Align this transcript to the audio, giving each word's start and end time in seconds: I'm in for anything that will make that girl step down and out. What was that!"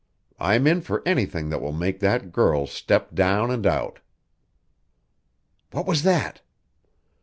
I'm 0.39 0.65
in 0.65 0.81
for 0.81 1.03
anything 1.05 1.49
that 1.49 1.61
will 1.61 1.73
make 1.73 1.99
that 1.99 2.31
girl 2.31 2.65
step 2.65 3.13
down 3.13 3.51
and 3.51 3.67
out. 3.67 3.99
What 5.69 5.85
was 5.85 6.01
that!" 6.01 6.41